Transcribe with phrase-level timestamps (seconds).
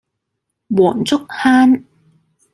[0.73, 1.85] 黃竹坑